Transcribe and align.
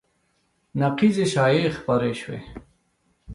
نقیضې 0.81 1.25
شایعې 1.33 1.69
خپرې 1.77 2.13
شوې 2.21 2.39